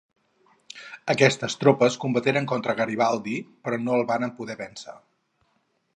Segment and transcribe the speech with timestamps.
[1.13, 5.01] Aquestes tropes combateren contra Garibaldi, però no el varen poder vèncer.